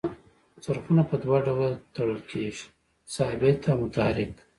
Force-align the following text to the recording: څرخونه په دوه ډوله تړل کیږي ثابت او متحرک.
څرخونه 0.63 1.03
په 1.09 1.15
دوه 1.23 1.37
ډوله 1.45 1.69
تړل 1.95 2.19
کیږي 2.31 2.63
ثابت 3.13 3.61
او 3.71 3.75
متحرک. 3.83 4.31